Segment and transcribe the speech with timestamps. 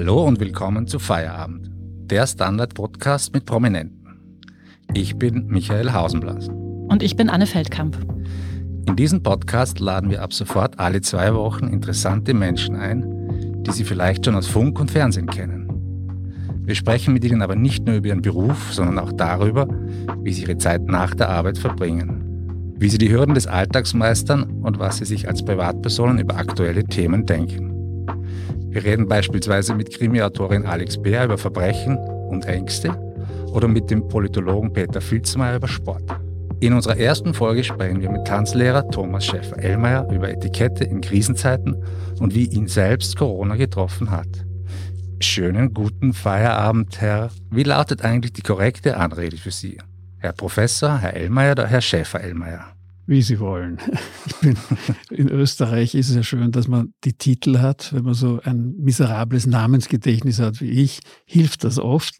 [0.00, 1.70] Hallo und willkommen zu Feierabend,
[2.10, 4.48] der Standard-Podcast mit Prominenten.
[4.94, 6.48] Ich bin Michael Hausenblas.
[6.48, 7.98] Und ich bin Anne Feldkamp.
[8.86, 13.04] In diesem Podcast laden wir ab sofort alle zwei Wochen interessante Menschen ein,
[13.62, 15.68] die Sie vielleicht schon aus Funk und Fernsehen kennen.
[16.64, 19.68] Wir sprechen mit ihnen aber nicht nur über ihren Beruf, sondern auch darüber,
[20.22, 24.62] wie sie ihre Zeit nach der Arbeit verbringen, wie sie die Hürden des Alltags meistern
[24.62, 27.69] und was sie sich als Privatpersonen über aktuelle Themen denken.
[28.70, 32.90] Wir reden beispielsweise mit Krimiautorin Alex Beer über Verbrechen und Ängste
[33.52, 36.04] oder mit dem Politologen Peter Filzmeier über Sport.
[36.60, 41.82] In unserer ersten Folge sprechen wir mit Tanzlehrer Thomas Schäfer-Ellmeier über Etikette in Krisenzeiten
[42.20, 44.28] und wie ihn selbst Corona getroffen hat.
[45.20, 47.30] Schönen guten Feierabend, Herr.
[47.50, 49.78] Wie lautet eigentlich die korrekte Anrede für Sie?
[50.18, 52.66] Herr Professor, Herr Ellmeier oder Herr Schäfer-Ellmeier?
[53.10, 53.78] Wie sie wollen.
[54.40, 54.56] Bin,
[55.10, 57.92] in Österreich ist es ja schön, dass man die Titel hat.
[57.92, 62.14] Wenn man so ein miserables Namensgedächtnis hat wie ich, hilft das oft.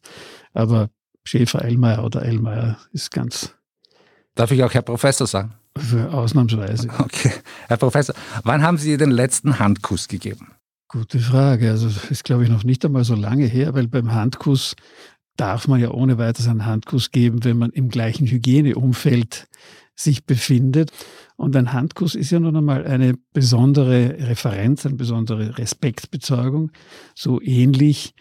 [0.52, 0.90] Aber
[1.22, 3.54] Schäfer Ellmeier oder Ellmeier ist ganz.
[4.34, 5.54] Darf ich auch Herr Professor sagen?
[6.10, 6.88] Ausnahmsweise.
[6.98, 7.34] Okay.
[7.68, 10.48] Herr Professor, wann haben Sie den letzten Handkuss gegeben?
[10.88, 11.70] Gute Frage.
[11.70, 14.74] Also ist, glaube ich, noch nicht einmal so lange her, weil beim Handkuss
[15.36, 19.46] darf man ja ohne weiteres einen Handkuss geben, wenn man im gleichen Hygieneumfeld
[19.94, 20.92] sich befindet.
[21.36, 26.72] Und ein Handkuss ist ja nun einmal eine besondere Referenz, eine besondere Respektbezeugung,
[27.14, 28.14] so ähnlich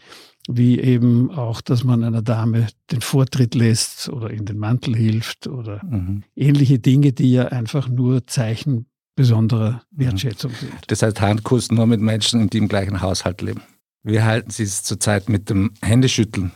[0.51, 5.47] wie eben auch, dass man einer Dame den Vortritt lässt oder in den Mantel hilft
[5.47, 6.23] oder mhm.
[6.35, 10.05] ähnliche Dinge, die ja einfach nur Zeichen besonderer mhm.
[10.05, 10.73] Wertschätzung sind.
[10.87, 13.61] Das heißt Handkuss nur mit Menschen, die im gleichen Haushalt leben.
[14.01, 16.51] Wie halten Sie es zurzeit mit dem Händeschütteln?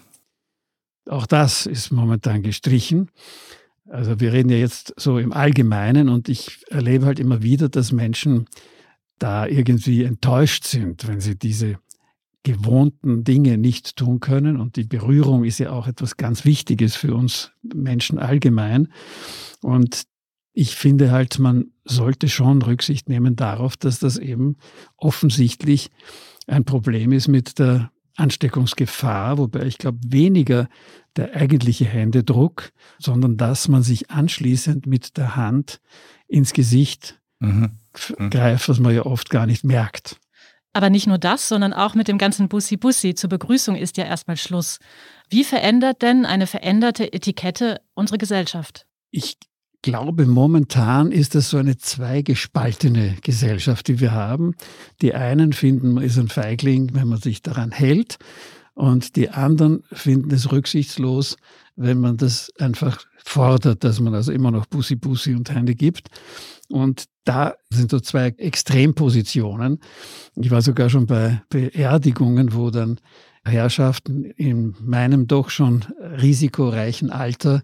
[1.10, 3.12] Auch das ist momentan gestrichen.
[3.90, 7.92] Also wir reden ja jetzt so im Allgemeinen und ich erlebe halt immer wieder, dass
[7.92, 8.46] Menschen
[9.20, 11.78] da irgendwie enttäuscht sind, wenn sie diese
[12.44, 14.58] gewohnten Dinge nicht tun können.
[14.60, 18.90] Und die Berührung ist ja auch etwas ganz Wichtiges für uns Menschen allgemein.
[19.62, 20.04] Und
[20.54, 24.58] ich finde halt, man sollte schon Rücksicht nehmen darauf, dass das eben
[24.98, 25.90] offensichtlich
[26.46, 30.68] ein Problem ist mit der Ansteckungsgefahr, wobei ich glaube weniger
[31.16, 35.82] der eigentliche Händedruck, sondern dass man sich anschließend mit der Hand
[36.28, 37.72] ins Gesicht mhm.
[38.18, 38.30] mhm.
[38.30, 40.18] greift, was man ja oft gar nicht merkt.
[40.74, 43.14] Aber nicht nur das, sondern auch mit dem ganzen Bussi-Bussi.
[43.14, 44.80] Zur Begrüßung ist ja erstmal Schluss.
[45.30, 48.88] Wie verändert denn eine veränderte Etikette unsere Gesellschaft?
[49.12, 49.38] Ich
[49.84, 54.56] glaube, momentan ist das so eine zweigespaltene Gesellschaft, die wir haben.
[55.04, 58.18] Die einen finden, man ist ein Feigling, wenn man sich daran hält.
[58.74, 61.38] Und die anderen finden es rücksichtslos,
[61.76, 66.10] wenn man das einfach fordert, dass man also immer noch Bussi Bussi und Hände gibt.
[66.70, 69.80] Und da sind so zwei Extrempositionen.
[70.36, 73.00] Ich war sogar schon bei Beerdigungen, wo dann
[73.46, 77.62] Herrschaften in meinem doch schon risikoreichen Alter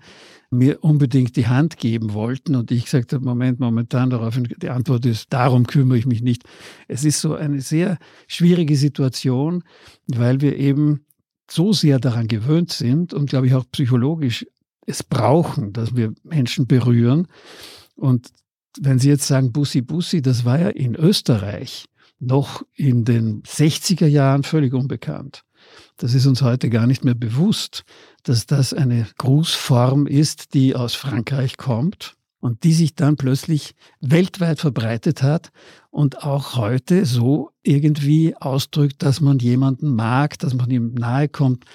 [0.52, 5.06] mir unbedingt die Hand geben wollten und ich gesagt habe, Moment, momentan daraufhin, die Antwort
[5.06, 6.44] ist, darum kümmere ich mich nicht.
[6.88, 7.98] Es ist so eine sehr
[8.28, 9.64] schwierige Situation,
[10.08, 11.06] weil wir eben
[11.50, 14.46] so sehr daran gewöhnt sind und glaube ich auch psychologisch
[14.86, 17.28] es brauchen, dass wir Menschen berühren.
[17.96, 18.32] Und
[18.80, 21.86] wenn Sie jetzt sagen, Bussi Bussi, das war ja in Österreich
[22.20, 25.44] noch in den 60er Jahren völlig unbekannt.
[25.98, 27.84] Das ist uns heute gar nicht mehr bewusst,
[28.24, 34.60] dass das eine Grußform ist, die aus Frankreich kommt und die sich dann plötzlich weltweit
[34.60, 35.52] verbreitet hat
[35.90, 41.66] und auch heute so irgendwie ausdrückt, dass man jemanden mag, dass man ihm nahe kommt.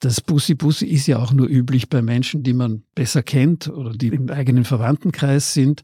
[0.00, 3.92] Das Bussi Bussi ist ja auch nur üblich bei Menschen, die man besser kennt oder
[3.92, 5.82] die im eigenen Verwandtenkreis sind.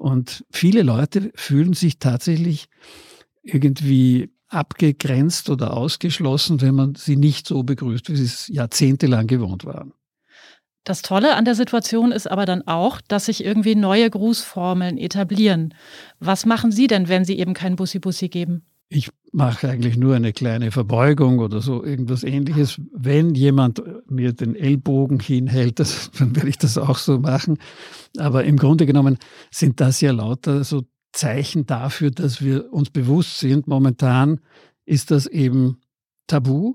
[0.00, 2.68] Und viele Leute fühlen sich tatsächlich
[3.42, 9.66] irgendwie abgegrenzt oder ausgeschlossen, wenn man sie nicht so begrüßt, wie sie es jahrzehntelang gewohnt
[9.66, 9.92] waren.
[10.84, 15.74] Das Tolle an der Situation ist aber dann auch, dass sich irgendwie neue Grußformeln etablieren.
[16.18, 18.64] Was machen Sie denn, wenn Sie eben kein Bussi-Bussi geben?
[18.92, 22.80] Ich mache eigentlich nur eine kleine Verbeugung oder so irgendwas ähnliches.
[22.92, 27.58] Wenn jemand mir den Ellbogen hinhält, das, dann werde ich das auch so machen.
[28.18, 29.16] Aber im Grunde genommen
[29.52, 30.82] sind das ja lauter so
[31.12, 34.40] Zeichen dafür, dass wir uns bewusst sind, momentan
[34.84, 35.80] ist das eben
[36.26, 36.74] tabu.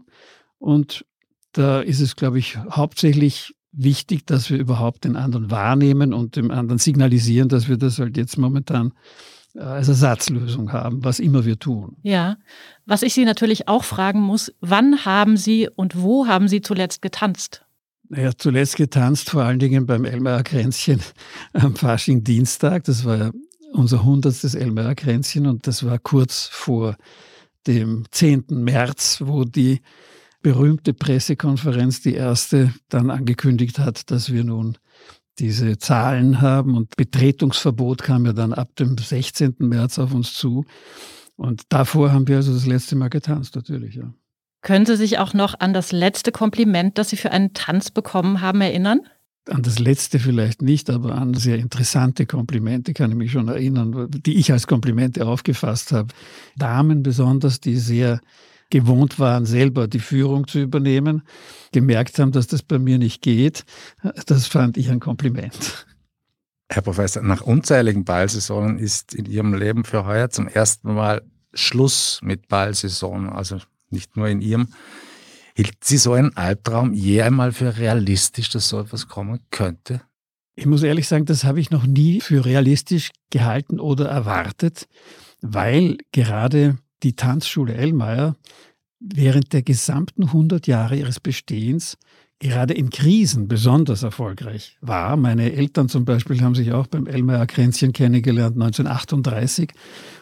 [0.57, 1.05] Und
[1.51, 6.49] da ist es, glaube ich, hauptsächlich wichtig, dass wir überhaupt den anderen wahrnehmen und dem
[6.49, 8.93] anderen signalisieren, dass wir das halt jetzt momentan
[9.57, 11.97] als Ersatzlösung haben, was immer wir tun.
[12.03, 12.37] Ja,
[12.85, 17.01] was ich Sie natürlich auch fragen muss, wann haben Sie und wo haben Sie zuletzt
[17.01, 17.65] getanzt?
[18.09, 21.01] Naja, zuletzt getanzt, vor allen Dingen beim Elmarer Kränzchen
[21.53, 22.83] am Fasching Dienstag.
[22.83, 23.31] Das war ja
[23.73, 26.95] unser hundertstes Elmarer Kränzchen und das war kurz vor
[27.67, 28.45] dem 10.
[28.49, 29.81] März, wo die
[30.41, 34.77] berühmte Pressekonferenz, die erste, dann angekündigt hat, dass wir nun
[35.39, 39.55] diese Zahlen haben und Betretungsverbot kam ja dann ab dem 16.
[39.59, 40.65] März auf uns zu.
[41.35, 44.13] Und davor haben wir also das letzte Mal getanzt, natürlich, ja.
[44.61, 48.41] Können Sie sich auch noch an das letzte Kompliment, das Sie für einen Tanz bekommen
[48.41, 49.01] haben, erinnern?
[49.47, 54.09] An das letzte vielleicht nicht, aber an sehr interessante Komplimente kann ich mich schon erinnern,
[54.09, 56.07] die ich als Komplimente aufgefasst habe.
[56.55, 58.21] Damen besonders, die sehr
[58.69, 61.23] gewohnt waren, selber die Führung zu übernehmen,
[61.71, 63.65] gemerkt haben, dass das bei mir nicht geht.
[64.25, 65.85] Das fand ich ein Kompliment.
[66.69, 71.21] Herr Professor, nach unzähligen Ballsaisonen ist in Ihrem Leben für heuer zum ersten Mal
[71.53, 73.59] Schluss mit Ballsaison, also
[73.89, 74.69] nicht nur in Ihrem.
[75.55, 80.01] Hielt Sie so einen Albtraum je einmal für realistisch, dass so etwas kommen könnte?
[80.55, 84.87] Ich muss ehrlich sagen, das habe ich noch nie für realistisch gehalten oder erwartet,
[85.41, 88.35] weil gerade die Tanzschule Ellmeier
[88.99, 91.97] während der gesamten 100 Jahre ihres Bestehens
[92.39, 95.15] gerade in Krisen besonders erfolgreich war.
[95.15, 99.71] Meine Eltern zum Beispiel haben sich auch beim Elmeier Kränzchen kennengelernt 1938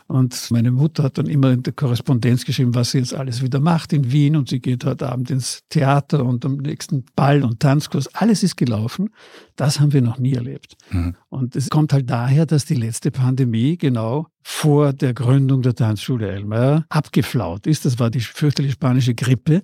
[0.08, 3.60] und meine Mutter hat dann immer in der Korrespondenz geschrieben, was sie jetzt alles wieder
[3.60, 7.60] macht in Wien und sie geht heute Abend ins Theater und am nächsten Ball und
[7.60, 8.14] Tanzkurs.
[8.16, 9.10] Alles ist gelaufen.
[9.56, 10.76] Das haben wir noch nie erlebt.
[10.92, 11.16] Mhm.
[11.30, 16.30] Und es kommt halt daher, dass die letzte Pandemie genau vor der Gründung der Tanzschule
[16.30, 17.86] Elmeier abgeflaut ist.
[17.86, 19.62] Das war die fürchterliche spanische Grippe.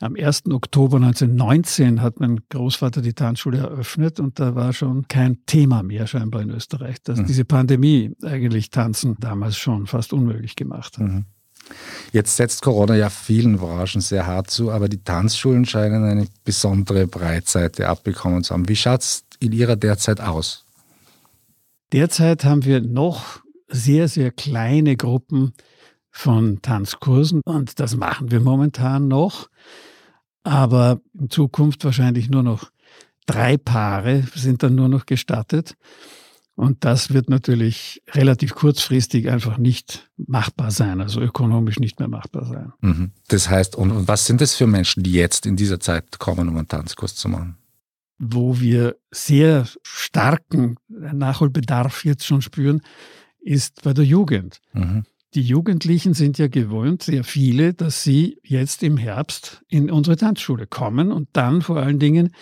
[0.00, 0.50] Am 1.
[0.50, 6.06] Oktober 1919 hat mein Großvater die Tanzschule eröffnet und da war schon kein Thema mehr
[6.06, 7.26] scheinbar in Österreich, dass mhm.
[7.26, 11.06] diese Pandemie eigentlich Tanzen damals schon fast unmöglich gemacht hat.
[11.06, 11.24] Mhm.
[12.12, 17.06] Jetzt setzt Corona ja vielen Branchen sehr hart zu, aber die Tanzschulen scheinen eine besondere
[17.06, 18.68] Breitseite abbekommen zu haben.
[18.68, 20.64] Wie schaut es in Ihrer derzeit aus?
[21.92, 25.54] Derzeit haben wir noch sehr, sehr kleine Gruppen
[26.10, 29.48] von Tanzkursen und das machen wir momentan noch.
[30.44, 32.70] Aber in Zukunft wahrscheinlich nur noch
[33.26, 35.76] drei Paare sind dann nur noch gestattet.
[36.56, 42.44] Und das wird natürlich relativ kurzfristig einfach nicht machbar sein, also ökonomisch nicht mehr machbar
[42.44, 42.72] sein.
[42.80, 43.10] Mhm.
[43.28, 46.56] Das heißt, und was sind das für Menschen, die jetzt in dieser Zeit kommen, um
[46.56, 47.56] einen Tanzkurs zu machen?
[48.18, 52.82] Wo wir sehr starken Nachholbedarf jetzt schon spüren,
[53.40, 54.60] ist bei der Jugend.
[54.72, 55.04] Mhm.
[55.34, 60.68] Die Jugendlichen sind ja gewohnt, sehr viele, dass sie jetzt im Herbst in unsere Tanzschule
[60.68, 62.32] kommen und dann vor allen Dingen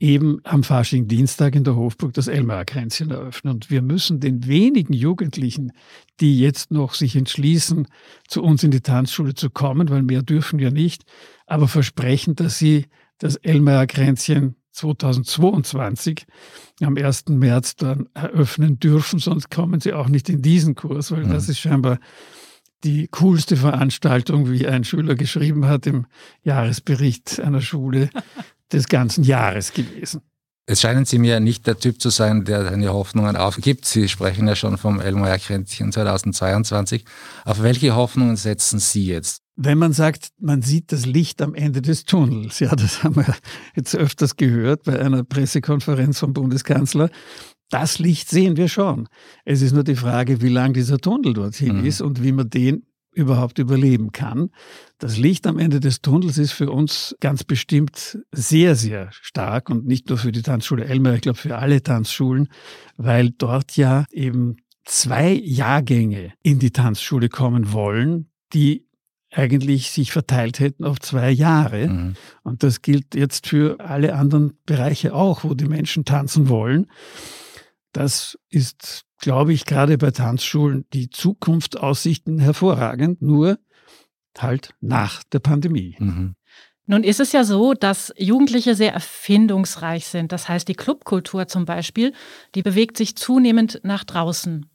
[0.00, 3.54] eben am Fasching-Dienstag in der Hofburg das Elmar-Kränzchen eröffnen.
[3.54, 5.72] Und wir müssen den wenigen Jugendlichen,
[6.20, 7.88] die jetzt noch sich entschließen,
[8.28, 11.04] zu uns in die Tanzschule zu kommen, weil mehr dürfen wir nicht,
[11.46, 12.86] aber versprechen, dass sie
[13.18, 16.26] das Elmar-Kränzchen 2022
[16.82, 17.28] am 1.
[17.30, 21.30] März dann eröffnen dürfen, sonst kommen sie auch nicht in diesen Kurs, weil mhm.
[21.30, 21.98] das ist scheinbar
[22.84, 26.06] die coolste Veranstaltung, wie ein Schüler geschrieben hat im
[26.44, 28.10] Jahresbericht einer Schule
[28.72, 30.22] des ganzen Jahres gewesen.
[30.70, 33.86] Es scheinen Sie mir nicht der Typ zu sein, der seine Hoffnungen aufgibt.
[33.86, 37.06] Sie sprechen ja schon vom Elmar Kränzchen 2022.
[37.46, 39.40] Auf welche Hoffnungen setzen Sie jetzt?
[39.56, 43.34] Wenn man sagt, man sieht das Licht am Ende des Tunnels, ja, das haben wir
[43.76, 47.08] jetzt öfters gehört bei einer Pressekonferenz vom Bundeskanzler.
[47.70, 49.08] Das Licht sehen wir schon.
[49.46, 51.86] Es ist nur die Frage, wie lang dieser Tunnel dorthin mhm.
[51.86, 52.84] ist und wie man den
[53.18, 54.50] überhaupt überleben kann.
[54.98, 59.86] Das Licht am Ende des Tunnels ist für uns ganz bestimmt sehr, sehr stark und
[59.86, 62.48] nicht nur für die Tanzschule Elmer, ich glaube für alle Tanzschulen,
[62.96, 68.86] weil dort ja eben zwei Jahrgänge in die Tanzschule kommen wollen, die
[69.30, 71.88] eigentlich sich verteilt hätten auf zwei Jahre.
[71.88, 72.14] Mhm.
[72.44, 76.86] Und das gilt jetzt für alle anderen Bereiche auch, wo die Menschen tanzen wollen.
[77.92, 83.58] Das ist glaube ich, gerade bei Tanzschulen die Zukunftsaussichten hervorragend, nur
[84.36, 85.96] halt nach der Pandemie.
[85.98, 86.34] Mhm.
[86.90, 90.32] Nun ist es ja so, dass Jugendliche sehr erfindungsreich sind.
[90.32, 92.14] Das heißt, die Clubkultur zum Beispiel,
[92.54, 94.70] die bewegt sich zunehmend nach draußen.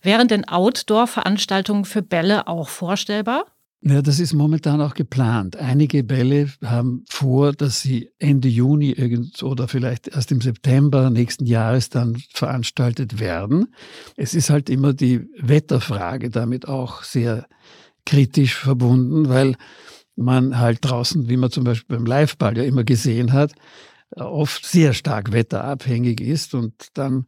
[0.00, 3.46] Wären denn Outdoor-Veranstaltungen für Bälle auch vorstellbar?
[3.88, 5.54] Ja, das ist momentan auch geplant.
[5.58, 8.96] Einige Bälle haben vor, dass sie Ende Juni
[9.42, 13.72] oder vielleicht erst im September nächsten Jahres dann veranstaltet werden.
[14.16, 17.46] Es ist halt immer die Wetterfrage damit auch sehr
[18.04, 19.54] kritisch verbunden, weil
[20.16, 23.52] man halt draußen, wie man zum Beispiel beim Liveball ja immer gesehen hat,
[24.16, 27.26] oft sehr stark wetterabhängig ist und dann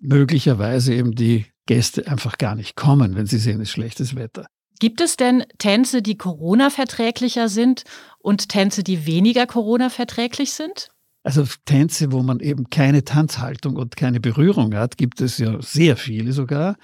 [0.00, 4.46] möglicherweise eben die Gäste einfach gar nicht kommen, wenn sie sehen, es ist schlechtes Wetter.
[4.80, 7.84] Gibt es denn Tänze, die Corona-verträglicher sind
[8.18, 10.88] und Tänze, die weniger Corona-verträglich sind?
[11.22, 15.98] Also Tänze, wo man eben keine Tanzhaltung und keine Berührung hat, gibt es ja sehr
[15.98, 16.76] viele sogar.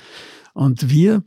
[0.52, 1.24] Und wir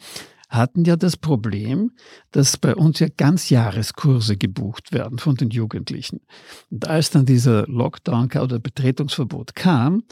[0.47, 1.91] hatten ja das Problem,
[2.31, 6.21] dass bei uns ja ganz Jahreskurse gebucht werden von den Jugendlichen.
[6.69, 10.03] Und als dann dieser Lockdown oder Betretungsverbot kam,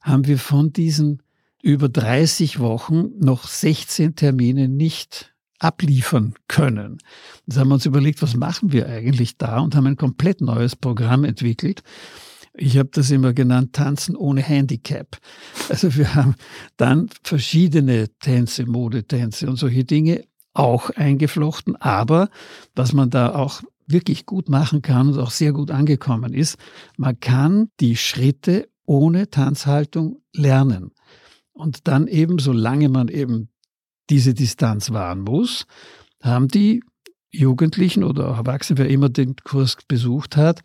[0.00, 1.22] haben wir von diesen
[1.62, 5.31] über 30 Wochen noch 16 Termine nicht
[5.62, 6.98] abliefern können.
[7.46, 10.76] Jetzt haben wir uns überlegt, was machen wir eigentlich da und haben ein komplett neues
[10.76, 11.82] Programm entwickelt.
[12.54, 15.18] Ich habe das immer genannt, Tanzen ohne Handicap.
[15.70, 16.34] Also wir haben
[16.76, 21.76] dann verschiedene Tänze, Modetänze und solche Dinge auch eingeflochten.
[21.76, 22.28] Aber
[22.74, 26.58] was man da auch wirklich gut machen kann und auch sehr gut angekommen ist,
[26.96, 30.90] man kann die Schritte ohne Tanzhaltung lernen.
[31.52, 33.48] Und dann eben, solange man eben
[34.10, 35.66] diese Distanz wahren muss,
[36.22, 36.82] haben die
[37.30, 40.60] Jugendlichen oder auch Erwachsene, wer immer den Kurs besucht hat,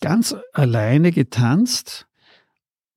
[0.00, 2.06] ganz alleine getanzt,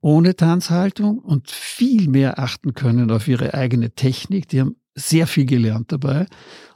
[0.02, 4.50] ohne Tanzhaltung und viel mehr achten können auf ihre eigene Technik.
[4.50, 6.28] Die haben sehr viel gelernt dabei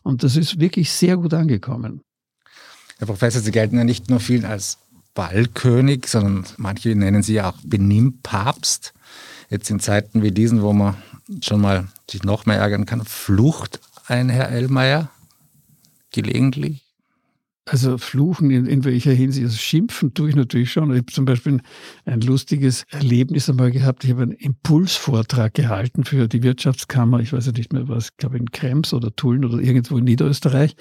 [0.01, 2.01] und das ist wirklich sehr gut angekommen.
[2.97, 4.79] Herr Professor, Sie gelten ja nicht nur vielen als
[5.13, 8.93] Ballkönig, sondern manche nennen Sie ja auch Benimmpapst.
[9.49, 10.95] Jetzt in Zeiten wie diesen, wo man
[11.43, 15.09] schon mal sich noch mehr ärgern kann, flucht ein Herr Ellmeier
[16.11, 16.85] gelegentlich?
[17.65, 19.45] Also fluchen in, in welcher Hinsicht?
[19.45, 20.91] Also schimpfen tue ich natürlich schon.
[20.91, 21.61] Ich habe zum Beispiel
[22.05, 24.03] ein lustiges Erlebnis einmal gehabt.
[24.03, 27.19] Ich habe einen Impulsvortrag gehalten für die Wirtschaftskammer.
[27.19, 30.05] Ich weiß ja nicht mehr was, ich glaube in Krems oder Tulln oder irgendwo in
[30.05, 30.75] Niederösterreich.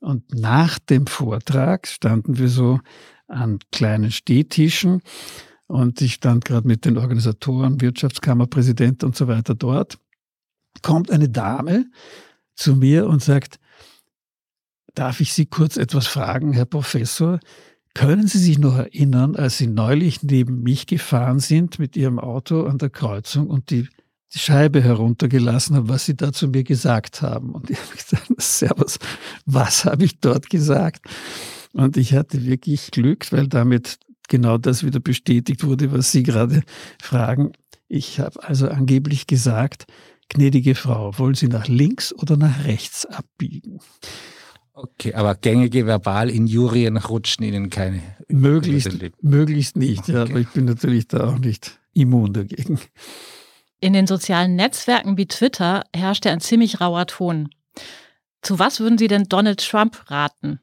[0.00, 2.80] Und nach dem Vortrag standen wir so
[3.28, 5.02] an kleinen Stehtischen
[5.66, 9.98] und ich stand gerade mit den Organisatoren, Wirtschaftskammerpräsident und so weiter dort.
[10.82, 11.86] Kommt eine Dame
[12.54, 13.58] zu mir und sagt,
[14.94, 17.40] darf ich Sie kurz etwas fragen, Herr Professor?
[17.94, 22.64] Können Sie sich noch erinnern, als Sie neulich neben mich gefahren sind mit Ihrem Auto
[22.66, 23.88] an der Kreuzung und die,
[24.34, 27.54] die Scheibe heruntergelassen haben, was Sie da zu mir gesagt haben?
[27.54, 28.98] Und ich habe gesagt, Servus,
[29.46, 31.06] was habe ich dort gesagt?
[31.72, 36.62] Und ich hatte wirklich Glück, weil damit genau das wieder bestätigt wurde, was Sie gerade
[37.00, 37.52] fragen.
[37.88, 39.86] Ich habe also angeblich gesagt,
[40.28, 43.80] gnädige Frau, wollen Sie nach links oder nach rechts abbiegen?
[44.72, 48.02] Okay, aber gängige Verbalinjurien rutschen Ihnen keine.
[48.28, 48.90] Möglichst,
[49.22, 50.12] möglichst nicht, okay.
[50.12, 52.78] ja, aber ich bin natürlich da auch nicht immun dagegen.
[53.80, 57.48] In den sozialen Netzwerken wie Twitter herrscht ja ein ziemlich rauer Ton.
[58.42, 60.60] Zu was würden Sie denn Donald Trump raten?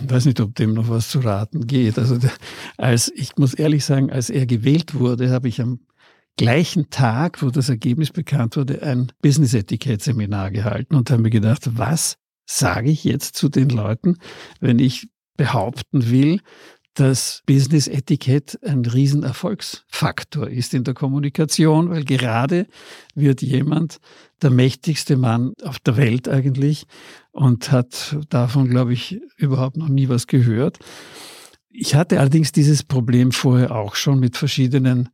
[0.00, 1.98] Ich weiß nicht, ob dem noch was zu raten geht.
[1.98, 2.18] Also
[2.76, 5.80] als ich muss ehrlich sagen, als er gewählt wurde, habe ich am
[6.36, 12.16] gleichen Tag, wo das Ergebnis bekannt wurde, ein Business-Etikett-Seminar gehalten und habe mir gedacht, was
[12.46, 14.16] sage ich jetzt zu den Leuten,
[14.60, 16.40] wenn ich behaupten will,
[16.94, 22.66] dass Business-Etikett ein Riesenerfolgsfaktor ist in der Kommunikation, weil gerade
[23.14, 23.98] wird jemand
[24.42, 26.86] der mächtigste Mann auf der Welt eigentlich
[27.30, 30.78] und hat davon, glaube ich, überhaupt noch nie was gehört.
[31.70, 35.08] Ich hatte allerdings dieses Problem vorher auch schon mit verschiedenen,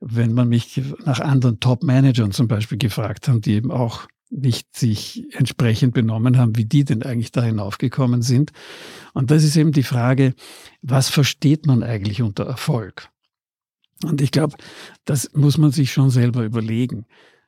[0.00, 5.26] wenn man mich nach anderen Top-Managern zum Beispiel gefragt hat, die eben auch nicht sich
[5.34, 8.52] entsprechend benommen haben, wie die denn eigentlich da hinaufgekommen sind.
[9.12, 10.34] Und das ist eben die Frage,
[10.80, 13.10] was versteht man eigentlich unter Erfolg?
[14.04, 14.56] Und ich glaube,
[15.04, 17.04] das muss man sich schon selber überlegen.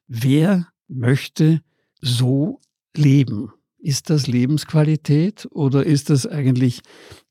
[0.07, 1.63] Wer möchte
[2.01, 2.61] so
[2.95, 3.51] leben?
[3.79, 6.83] Ist das Lebensqualität oder ist das eigentlich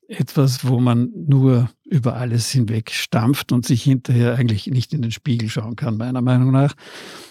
[0.08, 5.12] etwas, wo man nur über alles hinweg stampft und sich hinterher eigentlich nicht in den
[5.12, 6.74] Spiegel schauen kann, meiner Meinung nach.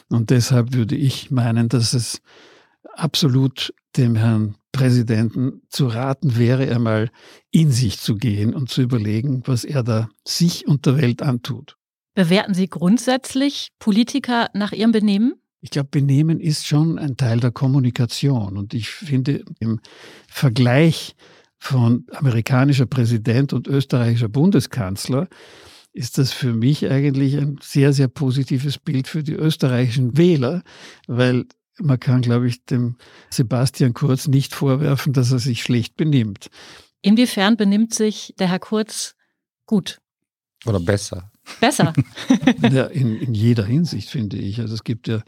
[0.07, 2.21] Und deshalb würde ich meinen, dass es
[2.95, 7.11] absolut dem Herrn Präsidenten zu raten wäre, einmal
[7.51, 11.75] in sich zu gehen und zu überlegen, was er da sich und der Welt antut.
[12.15, 15.33] Bewerten Sie grundsätzlich Politiker nach ihrem Benehmen?
[15.59, 18.57] Ich glaube, Benehmen ist schon ein Teil der Kommunikation.
[18.57, 19.81] Und ich finde, im
[20.27, 21.15] Vergleich
[21.63, 25.29] von amerikanischer Präsident und österreichischer Bundeskanzler
[25.93, 30.63] ist das für mich eigentlich ein sehr, sehr positives Bild für die österreichischen Wähler,
[31.07, 31.45] weil
[31.79, 32.97] man kann, glaube ich, dem
[33.29, 36.49] Sebastian Kurz nicht vorwerfen, dass er sich schlecht benimmt.
[37.01, 39.15] Inwiefern benimmt sich der Herr Kurz
[39.65, 40.01] gut?
[40.65, 41.31] Oder besser?
[41.61, 41.93] Besser.
[42.73, 44.59] ja, in, in jeder Hinsicht, finde ich.
[44.59, 45.23] Also es gibt ja,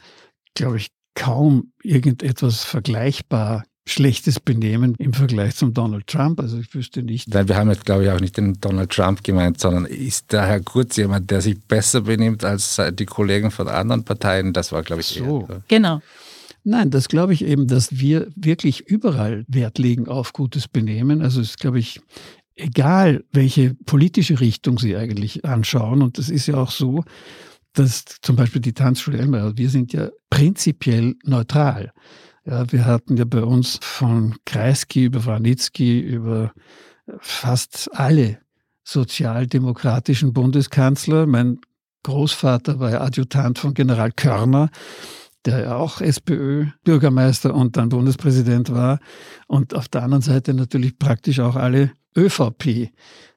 [0.53, 6.39] glaube ich, kaum irgendetwas vergleichbar schlechtes Benehmen im Vergleich zum Donald Trump.
[6.39, 7.33] Also ich wüsste nicht.
[7.33, 10.45] Weil wir haben jetzt, glaube ich, auch nicht den Donald Trump gemeint, sondern ist der
[10.47, 14.53] Herr Kurz jemand, der sich besser benimmt als die Kollegen von anderen Parteien?
[14.53, 15.47] Das war, glaube ich, so.
[15.47, 15.63] Eher.
[15.67, 16.01] Genau.
[16.63, 21.21] Nein, das glaube ich eben, dass wir wirklich überall Wert legen auf gutes Benehmen.
[21.21, 22.01] Also es ist, glaube ich,
[22.55, 26.01] egal, welche politische Richtung Sie eigentlich anschauen.
[26.01, 27.03] Und das ist ja auch so,
[27.73, 31.91] dass zum Beispiel die Tanzschule Elmar, wir sind ja prinzipiell neutral.
[32.45, 36.53] Ja, wir hatten ja bei uns von Kreisky über Wranitzky über
[37.19, 38.37] fast alle
[38.83, 41.25] sozialdemokratischen Bundeskanzler.
[41.25, 41.59] Mein
[42.03, 44.69] Großvater war ja Adjutant von General Körner,
[45.43, 48.99] der ja auch SPÖ-Bürgermeister und dann Bundespräsident war.
[49.47, 52.91] Und auf der anderen Seite natürlich praktisch auch alle ÖVP.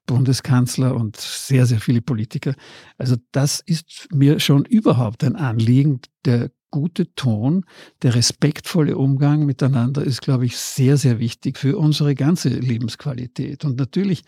[0.04, 2.54] Bundeskanzler und sehr, sehr viele Politiker.
[2.96, 6.00] Also das ist mir schon überhaupt ein Anliegen.
[6.24, 7.64] Der gute Ton,
[8.02, 13.64] der respektvolle Umgang miteinander ist, glaube ich, sehr, sehr wichtig für unsere ganze Lebensqualität.
[13.64, 14.22] Und natürlich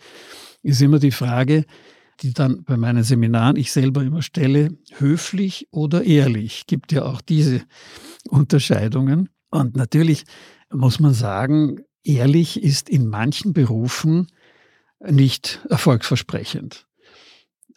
[0.63, 1.65] ist immer die Frage,
[2.21, 6.67] die dann bei meinen Seminaren ich selber immer stelle, höflich oder ehrlich.
[6.67, 7.61] Gibt ja auch diese
[8.29, 9.29] Unterscheidungen.
[9.49, 10.25] Und natürlich
[10.71, 14.27] muss man sagen, ehrlich ist in manchen Berufen
[15.09, 16.85] nicht erfolgsversprechend.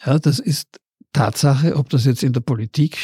[0.05, 0.81] Ja, das ist
[1.13, 2.99] Tatsache, ob das jetzt in der Politik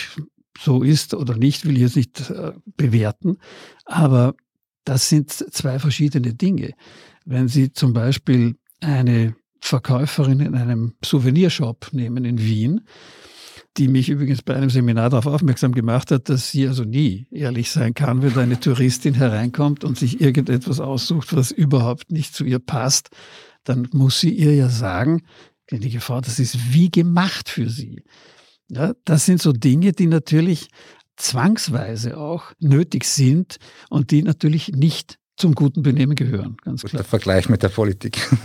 [0.58, 3.38] so ist oder nicht, will ich jetzt nicht äh, bewerten.
[3.84, 4.34] Aber
[4.84, 6.72] das sind zwei verschiedene Dinge.
[7.24, 12.80] Wenn Sie zum Beispiel eine Verkäuferin in einem Souvenirshop nehmen in Wien,
[13.76, 17.70] die mich übrigens bei einem Seminar darauf aufmerksam gemacht hat, dass sie also nie ehrlich
[17.70, 22.58] sein kann, wenn eine Touristin hereinkommt und sich irgendetwas aussucht, was überhaupt nicht zu ihr
[22.58, 23.10] passt,
[23.64, 25.22] dann muss sie ihr ja sagen,
[25.68, 28.02] gnädige Frau, das ist wie gemacht für sie.
[28.70, 30.68] Ja, das sind so Dinge, die natürlich
[31.16, 33.56] zwangsweise auch nötig sind
[33.90, 36.56] und die natürlich nicht zum guten Benehmen gehören.
[36.62, 37.02] Ganz klar.
[37.02, 38.28] Der Vergleich mit der Politik.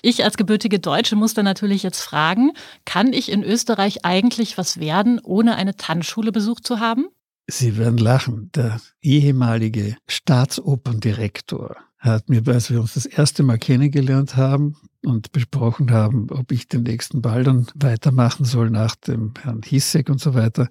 [0.00, 2.52] Ich als gebürtige Deutsche muss dann natürlich jetzt fragen,
[2.84, 7.08] kann ich in Österreich eigentlich was werden, ohne eine Tanzschule besucht zu haben?
[7.48, 8.50] Sie werden lachen.
[8.54, 14.76] Der ehemalige Staatsoperndirektor hat mir, als wir uns das erste Mal kennengelernt haben
[15.08, 20.08] und besprochen haben, ob ich den nächsten Ball dann weitermachen soll nach dem Herrn Hissek
[20.08, 20.68] und so weiter,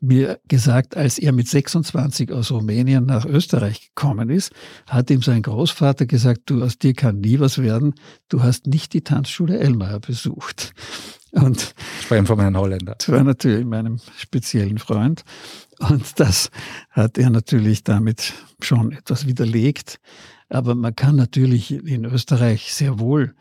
[0.00, 4.52] mir gesagt, als er mit 26 aus Rumänien nach Österreich gekommen ist,
[4.86, 7.94] hat ihm sein Großvater gesagt, du aus dir kann nie was werden,
[8.28, 10.72] du hast nicht die Tanzschule Elmar besucht.
[11.32, 11.74] Und
[12.10, 12.96] ihm von einem Holländer.
[12.98, 15.22] Das war natürlich meinem speziellen Freund.
[15.78, 16.50] Und das
[16.90, 20.00] hat er natürlich damit schon etwas widerlegt.
[20.48, 23.34] Aber man kann natürlich in Österreich sehr wohl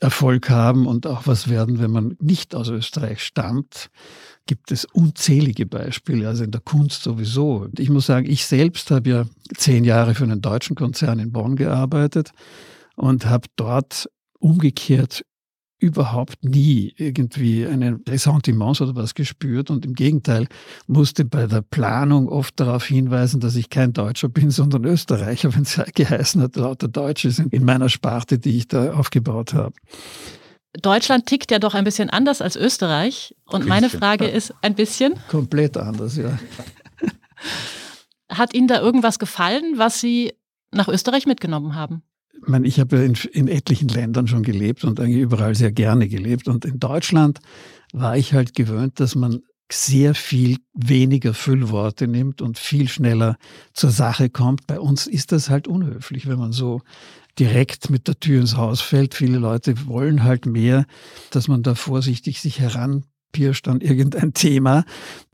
[0.00, 3.90] Erfolg haben und auch was werden, wenn man nicht aus Österreich stammt.
[4.46, 7.56] Gibt es unzählige Beispiele, also in der Kunst sowieso.
[7.56, 9.24] Und ich muss sagen, ich selbst habe ja
[9.56, 12.30] zehn Jahre für einen deutschen Konzern in Bonn gearbeitet
[12.94, 14.08] und habe dort
[14.38, 15.22] umgekehrt
[15.78, 20.48] überhaupt nie irgendwie einen Ressentiments oder was gespürt und im Gegenteil
[20.86, 25.62] musste bei der Planung oft darauf hinweisen, dass ich kein Deutscher bin, sondern Österreicher, wenn
[25.62, 29.74] es geheißen hat, lauter Deutsche sind in meiner Sparte, die ich da aufgebaut habe.
[30.82, 33.34] Deutschland tickt ja doch ein bisschen anders als Österreich.
[33.46, 35.14] Und meine Frage ist ein bisschen.
[35.28, 36.38] Komplett anders, ja.
[38.28, 40.34] Hat Ihnen da irgendwas gefallen, was Sie
[40.70, 42.02] nach Österreich mitgenommen haben?
[42.42, 45.72] Ich meine, ich habe ja in, in, etlichen Ländern schon gelebt und eigentlich überall sehr
[45.72, 46.48] gerne gelebt.
[46.48, 47.40] Und in Deutschland
[47.92, 53.36] war ich halt gewöhnt, dass man sehr viel weniger Füllworte nimmt und viel schneller
[53.74, 54.66] zur Sache kommt.
[54.66, 56.80] Bei uns ist das halt unhöflich, wenn man so
[57.38, 59.14] direkt mit der Tür ins Haus fällt.
[59.14, 60.86] Viele Leute wollen halt mehr,
[61.30, 64.84] dass man da vorsichtig sich heranpirscht an irgendein Thema.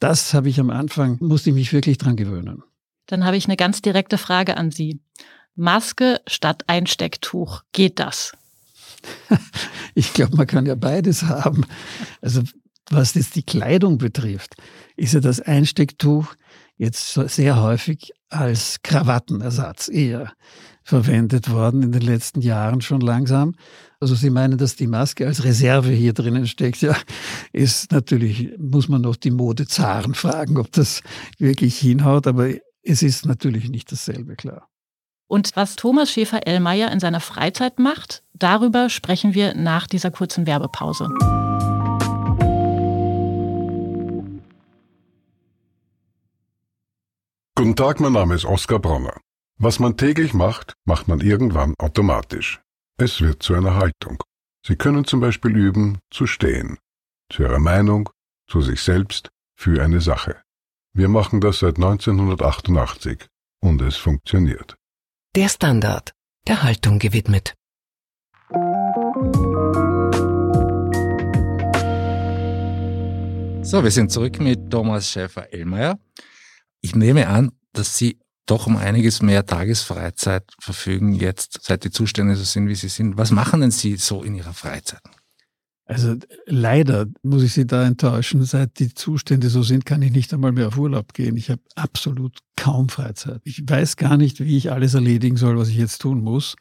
[0.00, 2.62] Das habe ich am Anfang, musste ich mich wirklich dran gewöhnen.
[3.06, 5.00] Dann habe ich eine ganz direkte Frage an Sie.
[5.56, 7.62] Maske statt Einstecktuch.
[7.72, 8.32] Geht das?
[9.96, 11.64] Ich glaube, man kann ja beides haben.
[12.20, 12.42] Also
[12.90, 14.56] was jetzt die Kleidung betrifft,
[14.96, 16.34] ist ja das Einstecktuch
[16.76, 20.32] jetzt sehr häufig als Krawattenersatz eher
[20.82, 23.54] verwendet worden in den letzten Jahren schon langsam.
[24.00, 26.82] Also Sie meinen, dass die Maske als Reserve hier drinnen steckt.
[26.82, 26.96] Ja,
[27.52, 31.02] ist natürlich, muss man noch die Modezaren fragen, ob das
[31.38, 32.50] wirklich hinhaut, aber
[32.82, 34.68] es ist natürlich nicht dasselbe, klar.
[35.26, 41.08] Und was Thomas Schäfer-Ellmeier in seiner Freizeit macht, darüber sprechen wir nach dieser kurzen Werbepause.
[47.56, 49.20] Guten Tag, mein Name ist Oskar Bronner.
[49.58, 52.60] Was man täglich macht, macht man irgendwann automatisch.
[52.98, 54.22] Es wird zu einer Haltung.
[54.66, 56.78] Sie können zum Beispiel üben, zu stehen.
[57.32, 58.10] Zu Ihrer Meinung,
[58.48, 60.42] zu sich selbst, für eine Sache.
[60.92, 63.26] Wir machen das seit 1988
[63.60, 64.76] und es funktioniert.
[65.36, 66.12] Der Standard,
[66.46, 67.54] der Haltung gewidmet.
[73.62, 75.98] So, wir sind zurück mit Thomas Schäfer-Ellmeier.
[76.82, 82.36] Ich nehme an, dass Sie doch um einiges mehr Tagesfreizeit verfügen jetzt, seit die Zustände
[82.36, 83.16] so sind, wie sie sind.
[83.16, 85.02] Was machen denn Sie so in Ihrer Freizeit?
[85.86, 86.16] Also
[86.46, 88.42] leider muss ich Sie da enttäuschen.
[88.44, 91.36] Seit die Zustände so sind, kann ich nicht einmal mehr auf Urlaub gehen.
[91.36, 93.40] Ich habe absolut kaum Freizeit.
[93.44, 96.56] Ich weiß gar nicht, wie ich alles erledigen soll, was ich jetzt tun muss.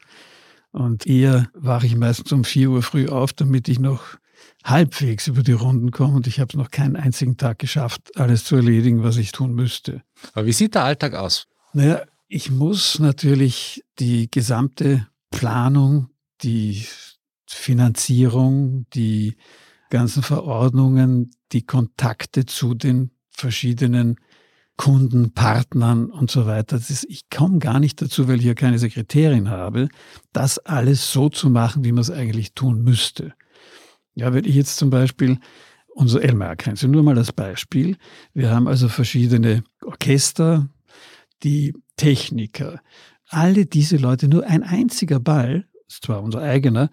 [0.72, 4.18] Und eher wache ich meistens um vier Uhr früh auf, damit ich noch
[4.64, 6.16] halbwegs über die Runden komme.
[6.16, 9.54] Und ich habe es noch keinen einzigen Tag geschafft, alles zu erledigen, was ich tun
[9.54, 10.02] müsste.
[10.34, 11.46] Aber wie sieht der Alltag aus?
[11.72, 16.08] Naja, ich muss natürlich die gesamte Planung,
[16.42, 16.84] die
[17.54, 19.36] Finanzierung, die
[19.90, 24.16] ganzen Verordnungen, die Kontakte zu den verschiedenen
[24.76, 26.76] Kunden, Partnern und so weiter.
[26.76, 29.88] Ist, ich komme gar nicht dazu, weil ich ja keine Sekretärin habe,
[30.32, 33.34] das alles so zu machen, wie man es eigentlich tun müsste.
[34.14, 35.38] Ja, wenn ich jetzt zum Beispiel
[35.94, 37.96] unser Elmar kennst nur mal das Beispiel.
[38.32, 40.68] Wir haben also verschiedene Orchester,
[41.44, 42.80] die Techniker,
[43.28, 46.90] alle diese Leute, nur ein einziger Ball, ist zwar unser eigener,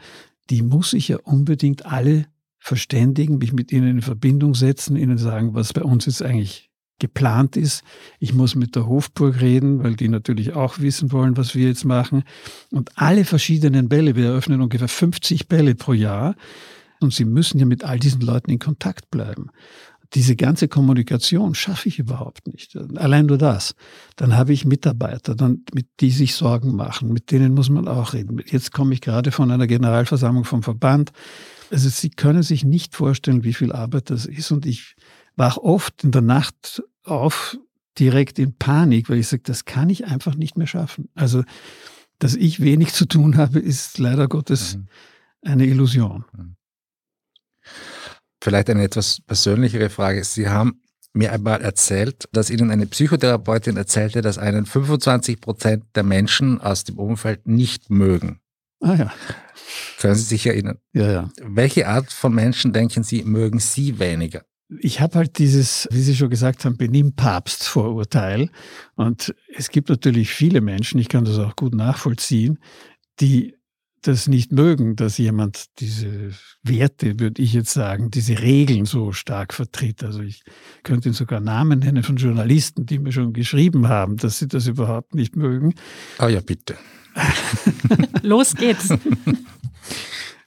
[0.50, 2.26] die muss ich ja unbedingt alle
[2.60, 7.58] verständigen, mich mit ihnen in Verbindung setzen, ihnen sagen, was bei uns jetzt eigentlich geplant
[7.58, 7.84] ist.
[8.20, 11.84] Ich muss mit der Hofburg reden, weil die natürlich auch wissen wollen, was wir jetzt
[11.84, 12.24] machen.
[12.70, 16.36] Und alle verschiedenen Bälle, wir eröffnen ungefähr 50 Bälle pro Jahr.
[17.00, 19.50] Und sie müssen ja mit all diesen Leuten in Kontakt bleiben
[20.14, 22.76] diese ganze Kommunikation schaffe ich überhaupt nicht.
[22.98, 23.76] Allein nur das.
[24.18, 28.14] Dann habe ich Mitarbeiter, dann, mit die sich Sorgen machen, mit denen muss man auch
[28.14, 28.42] reden.
[28.46, 31.12] Jetzt komme ich gerade von einer Generalversammlung vom Verband.
[31.70, 34.52] Also Sie können sich nicht vorstellen, wie viel Arbeit das ist.
[34.52, 34.96] Und ich
[35.38, 37.58] wach oft in der Nacht auf,
[37.98, 41.10] direkt in Panik, weil ich sage, das kann ich einfach nicht mehr schaffen.
[41.16, 41.44] Also,
[42.20, 44.88] dass ich wenig zu tun habe, ist leider Gottes mhm.
[45.42, 46.26] eine Illusion.
[48.42, 50.24] Vielleicht eine etwas persönlichere Frage.
[50.24, 50.82] Sie haben
[51.14, 56.84] mir einmal erzählt, dass Ihnen eine Psychotherapeutin erzählte, dass einen 25 Prozent der Menschen aus
[56.84, 58.40] dem Umfeld nicht mögen.
[58.80, 59.14] Ah ja.
[60.00, 60.80] Können Sie sich erinnern?
[60.94, 61.30] Ja, ja.
[61.42, 64.44] Welche Art von Menschen, denken Sie, mögen Sie weniger?
[64.80, 68.50] Ich habe halt dieses, wie Sie schon gesagt haben, Benimm-Papst-Vorurteil.
[68.96, 72.58] Und es gibt natürlich viele Menschen, ich kann das auch gut nachvollziehen,
[73.20, 73.56] die
[74.02, 76.32] das nicht mögen, dass jemand diese
[76.64, 80.04] Werte, würde ich jetzt sagen, diese Regeln so stark vertritt.
[80.04, 80.44] Also ich
[80.84, 84.68] könnte Ihnen sogar Namen nennen von Journalisten, die mir schon geschrieben haben, dass sie das
[84.68, 85.76] überhaupt nicht mögen.
[86.18, 86.76] Ah ja, bitte.
[88.22, 88.90] Los geht's.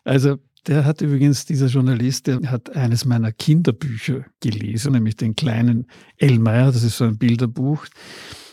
[0.04, 5.86] Also der hat übrigens, dieser Journalist, der hat eines meiner Kinderbücher gelesen, nämlich den kleinen
[6.16, 7.86] Elmeier, das ist so ein Bilderbuch.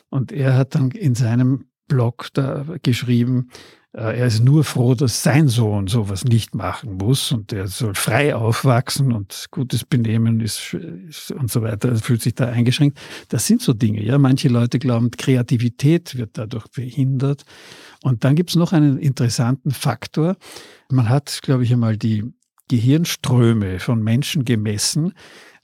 [0.09, 3.49] Und er hat dann in seinem Blog da geschrieben,
[3.93, 8.33] er ist nur froh, dass sein Sohn sowas nicht machen muss und er soll frei
[8.33, 11.89] aufwachsen und gutes Benehmen ist, ist und so weiter.
[11.89, 12.97] Er fühlt sich da eingeschränkt.
[13.27, 14.01] Das sind so Dinge.
[14.01, 17.43] Ja, manche Leute glauben, Kreativität wird dadurch behindert.
[18.01, 20.37] Und dann gibt es noch einen interessanten Faktor.
[20.89, 22.23] Man hat, glaube ich, einmal die
[22.69, 25.11] Gehirnströme von Menschen gemessen,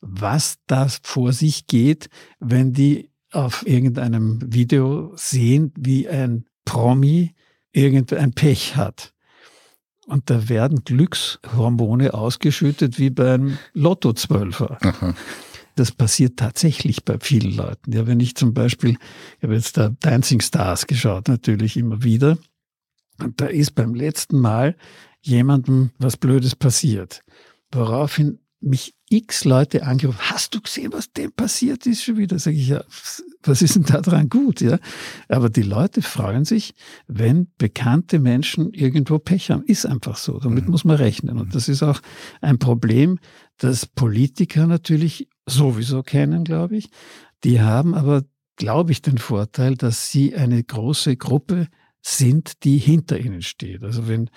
[0.02, 2.10] was da vor sich geht,
[2.40, 7.34] wenn die auf irgendeinem Video sehen, wie ein Promi
[7.72, 9.14] irgendein Pech hat.
[10.08, 14.78] Und da werden Glückshormone ausgeschüttet wie beim Lotto-Zwölfer.
[15.76, 17.92] Das passiert tatsächlich bei vielen Leuten.
[17.92, 18.98] Ja, wenn ich zum Beispiel,
[19.38, 22.38] ich habe jetzt da Dancing Stars geschaut, natürlich immer wieder.
[23.20, 24.76] Und da ist beim letzten Mal
[25.22, 27.24] jemandem was Blödes passiert.
[27.72, 32.38] Woraufhin mich x Leute angerufen, hast du gesehen, was dem passiert ist schon wieder?
[32.40, 32.84] Sag ich, ja,
[33.44, 34.60] was ist denn da dran gut?
[34.60, 34.80] Ja?
[35.30, 36.74] Aber die Leute freuen sich,
[37.08, 39.64] wenn bekannte Menschen irgendwo Pech haben.
[39.64, 40.40] Ist einfach so.
[40.40, 40.72] Damit mhm.
[40.72, 41.38] muss man rechnen.
[41.38, 42.02] Und das ist auch
[42.42, 43.20] ein Problem,
[43.58, 46.90] das Politiker natürlich sowieso kennen, glaube ich.
[47.44, 48.24] Die haben aber,
[48.58, 51.68] glaube ich, den Vorteil, dass sie eine große Gruppe
[52.02, 53.84] sind, die hinter ihnen steht.
[53.84, 54.30] Also wenn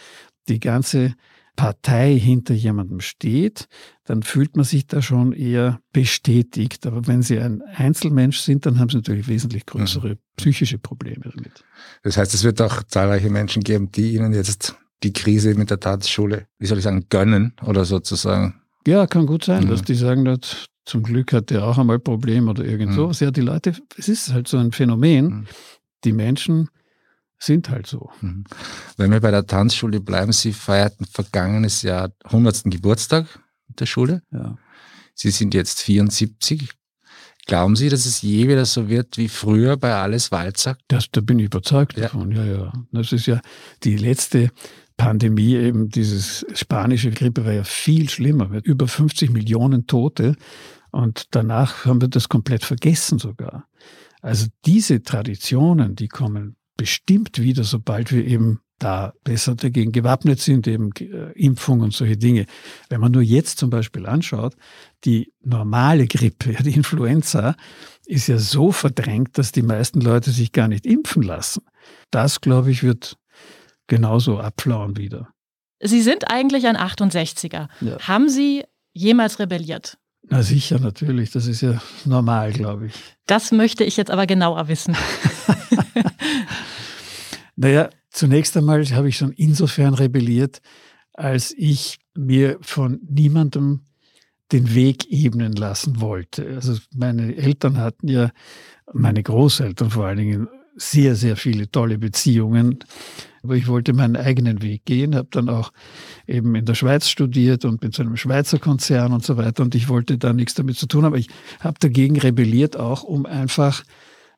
[0.49, 1.15] die ganze
[1.57, 3.69] Partei hinter jemandem steht,
[4.05, 6.87] dann fühlt man sich da schon eher bestätigt.
[6.87, 10.19] Aber wenn Sie ein Einzelmensch sind, dann haben Sie natürlich wesentlich größere mhm.
[10.37, 11.65] psychische Probleme damit.
[12.03, 15.81] Das heißt, es wird auch zahlreiche Menschen geben, die Ihnen jetzt die Krise mit der
[15.81, 18.61] Tanzschule, wie soll ich sagen, gönnen oder sozusagen.
[18.87, 19.69] Ja, kann gut sein, mhm.
[19.69, 23.09] dass die sagen, dass zum Glück hat der auch einmal Probleme oder irgend so.
[23.09, 23.15] Mhm.
[23.21, 25.27] Ja, die Leute, es ist halt so ein Phänomen.
[25.27, 25.47] Mhm.
[26.05, 26.69] Die Menschen
[27.43, 28.11] sind halt so.
[28.21, 28.45] Mhm.
[28.97, 32.65] Wenn wir bei der Tanzschule bleiben, Sie feierten vergangenes Jahr 100.
[32.65, 33.27] Geburtstag
[33.69, 34.23] der Schule.
[34.31, 34.59] Ja.
[35.15, 36.71] Sie sind jetzt 74.
[37.47, 40.77] Glauben Sie, dass es je wieder so wird wie früher bei Alles Walzer?
[40.89, 42.05] Das, da bin ich überzeugt ja.
[42.05, 42.73] davon, ja, ja.
[42.93, 43.41] Das ist ja
[43.83, 44.51] die letzte
[44.97, 50.37] Pandemie, eben dieses spanische Grippe war ja viel schlimmer, mit über 50 Millionen Tote.
[50.91, 53.67] Und danach haben wir das komplett vergessen sogar.
[54.21, 60.67] Also diese Traditionen, die kommen bestimmt wieder, sobald wir eben da besser dagegen gewappnet sind,
[60.67, 62.47] eben äh, Impfung und solche Dinge.
[62.89, 64.57] Wenn man nur jetzt zum Beispiel anschaut,
[65.05, 67.55] die normale Grippe, die Influenza,
[68.07, 71.65] ist ja so verdrängt, dass die meisten Leute sich gar nicht impfen lassen.
[72.11, 73.19] Das, glaube ich, wird
[73.87, 75.29] genauso abflauen wieder.
[75.83, 77.69] Sie sind eigentlich ein 68er.
[77.83, 77.99] Ja.
[78.01, 78.65] Haben Sie
[78.95, 79.99] jemals rebelliert?
[80.31, 81.31] Na sicher, natürlich.
[81.31, 82.95] Das ist ja normal, glaube ich.
[83.27, 84.97] Das möchte ich jetzt aber genauer wissen.
[87.57, 90.61] naja, zunächst einmal habe ich schon insofern rebelliert,
[91.13, 93.81] als ich mir von niemandem
[94.53, 96.55] den Weg ebnen lassen wollte.
[96.55, 98.31] Also meine Eltern hatten ja,
[98.93, 102.79] meine Großeltern vor allen Dingen, sehr, sehr viele tolle Beziehungen.
[103.43, 105.73] Aber ich wollte meinen eigenen Weg gehen, habe dann auch
[106.27, 109.63] eben in der Schweiz studiert und bin zu einem Schweizer Konzern und so weiter.
[109.63, 111.29] Und ich wollte da nichts damit zu tun, aber ich
[111.61, 113.83] habe dagegen rebelliert, auch um einfach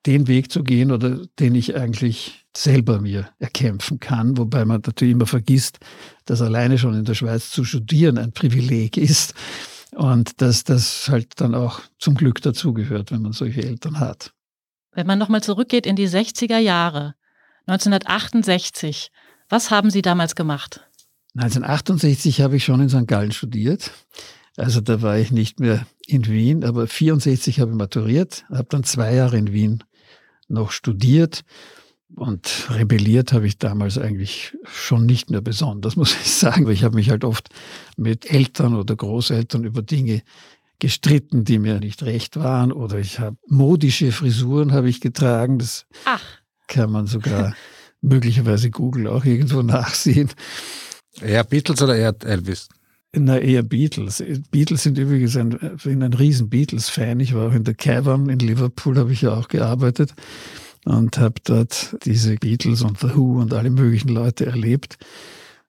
[0.07, 5.13] den Weg zu gehen oder den ich eigentlich selber mir erkämpfen kann, wobei man natürlich
[5.13, 5.79] immer vergisst,
[6.25, 9.35] dass alleine schon in der Schweiz zu studieren ein Privileg ist
[9.95, 14.33] und dass das halt dann auch zum Glück dazugehört, wenn man solche Eltern hat.
[14.93, 17.15] Wenn man nochmal zurückgeht in die 60er Jahre,
[17.67, 19.11] 1968,
[19.49, 20.81] was haben Sie damals gemacht?
[21.35, 23.07] 1968 habe ich schon in St.
[23.07, 23.91] Gallen studiert.
[24.57, 28.85] Also da war ich nicht mehr in Wien, aber 64 habe ich maturiert, habe dann
[28.85, 29.83] zwei Jahre in Wien
[30.53, 31.45] noch studiert
[32.15, 36.71] und rebelliert habe ich damals eigentlich schon nicht mehr besonders, muss ich sagen.
[36.71, 37.49] Ich habe mich halt oft
[37.97, 40.23] mit Eltern oder Großeltern über Dinge
[40.79, 42.73] gestritten, die mir nicht recht waren.
[42.73, 45.59] Oder ich habe modische Frisuren habe ich getragen.
[45.59, 46.23] Das Ach.
[46.67, 47.55] kann man sogar
[48.01, 50.31] möglicherweise Google auch irgendwo nachsehen.
[51.21, 52.69] Eher Beatles oder eher Elvis?
[53.15, 54.25] Na, eher Beatles.
[54.51, 55.51] Beatles sind übrigens ein,
[55.85, 57.21] bin ein riesen Beatles-Fan.
[57.21, 60.15] Ich war auch in der Cavern in Liverpool, habe ich ja auch gearbeitet
[60.87, 64.97] und habe dort diese Beatles und The Who und alle möglichen Leute erlebt.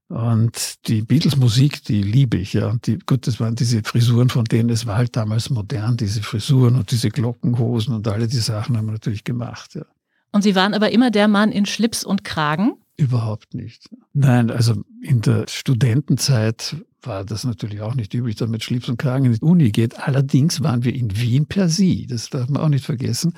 [0.08, 2.70] Und die Beatles-Musik, die liebe ich, ja.
[2.70, 6.22] Und die, gut, das waren diese Frisuren, von denen es war halt damals modern, diese
[6.22, 9.86] Frisuren und diese Glockenhosen und alle die Sachen haben wir natürlich gemacht, ja.
[10.32, 12.74] Und Sie waren aber immer der Mann in Schlips und Kragen?
[12.98, 13.90] Überhaupt nicht.
[14.14, 18.90] Nein, also in der Studentenzeit war das natürlich auch nicht üblich, dass man mit Schlips
[18.90, 20.00] und Kragen in die Uni geht.
[20.00, 22.08] Allerdings waren wir in Wien per Sie.
[22.08, 23.34] Das darf man auch nicht vergessen.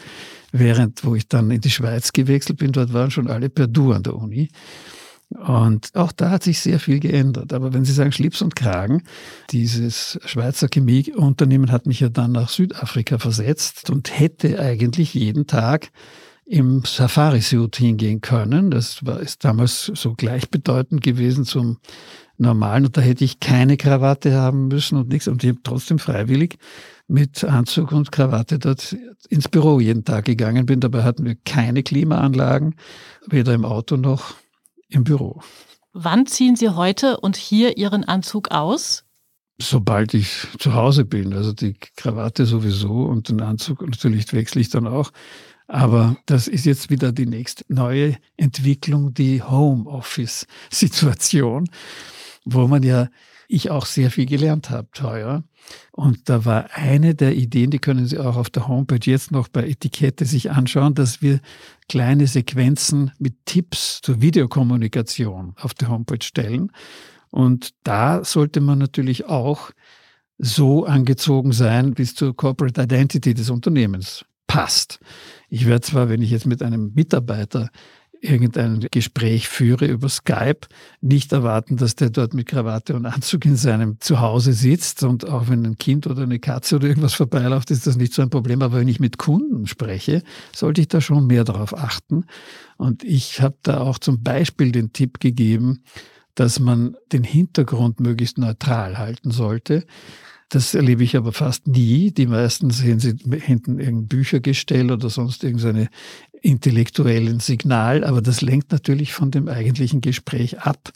[0.52, 3.92] Während, wo ich dann in die Schweiz gewechselt bin, dort waren schon alle per Du
[3.92, 4.50] an der Uni.
[5.30, 7.52] Und auch da hat sich sehr viel geändert.
[7.52, 9.04] Aber wenn Sie sagen Schlips und Kragen,
[9.52, 15.90] dieses Schweizer Chemieunternehmen hat mich ja dann nach Südafrika versetzt und hätte eigentlich jeden Tag
[16.46, 18.70] im Safari-Suit hingehen können.
[18.70, 21.80] Das war, ist damals so gleichbedeutend gewesen zum
[22.38, 22.86] normalen.
[22.86, 25.28] Und da hätte ich keine Krawatte haben müssen und nichts.
[25.28, 26.58] Und ich habe trotzdem freiwillig
[27.08, 28.96] mit Anzug und Krawatte dort
[29.30, 30.80] ins Büro jeden Tag gegangen bin.
[30.80, 32.76] Dabei hatten wir keine Klimaanlagen,
[33.28, 34.34] weder im Auto noch
[34.90, 35.42] im Büro.
[35.94, 39.04] Wann ziehen Sie heute und hier Ihren Anzug aus?
[39.58, 41.34] Sobald ich zu Hause bin.
[41.34, 45.12] Also die Krawatte sowieso und den Anzug natürlich wechsle ich dann auch.
[45.68, 51.68] Aber das ist jetzt wieder die nächste neue Entwicklung, die Homeoffice-Situation,
[52.46, 53.10] wo man ja
[53.48, 55.44] ich auch sehr viel gelernt habe teuer.
[55.92, 59.48] Und da war eine der Ideen, die können Sie auch auf der Homepage jetzt noch
[59.48, 61.40] bei Etikette sich anschauen, dass wir
[61.90, 66.72] kleine Sequenzen mit Tipps zur Videokommunikation auf der Homepage stellen.
[67.30, 69.72] Und da sollte man natürlich auch
[70.38, 75.00] so angezogen sein bis zur Corporate Identity des Unternehmens passt.
[75.50, 77.70] Ich werde zwar, wenn ich jetzt mit einem Mitarbeiter
[78.26, 80.68] irgendein Gespräch führe über Skype,
[81.02, 85.04] nicht erwarten, dass der dort mit Krawatte und Anzug in seinem Zuhause sitzt.
[85.04, 88.22] Und auch wenn ein Kind oder eine Katze oder irgendwas vorbeiläuft, ist das nicht so
[88.22, 88.62] ein Problem.
[88.62, 92.26] Aber wenn ich mit Kunden spreche, sollte ich da schon mehr darauf achten.
[92.78, 95.84] Und ich habe da auch zum Beispiel den Tipp gegeben,
[96.36, 99.86] dass man den Hintergrund möglichst neutral halten sollte.
[100.50, 102.12] Das erlebe ich aber fast nie.
[102.12, 105.90] Die meisten sehen sie hinten irgendein Büchergestell oder sonst irgendeine
[106.46, 110.92] intellektuellen Signal, aber das lenkt natürlich von dem eigentlichen Gespräch ab.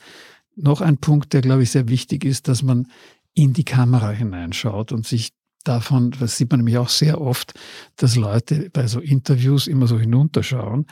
[0.56, 2.88] Noch ein Punkt, der, glaube ich, sehr wichtig ist, dass man
[3.34, 5.32] in die Kamera hineinschaut und sich
[5.64, 7.54] davon, das sieht man nämlich auch sehr oft,
[7.96, 10.86] dass Leute bei so Interviews immer so hinunterschauen,